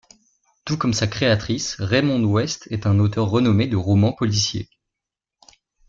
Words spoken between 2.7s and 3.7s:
est un auteur renommé